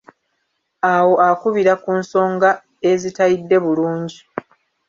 [0.93, 2.49] Awo akubira ku nsonga
[2.91, 4.19] ezitayidde bulungi.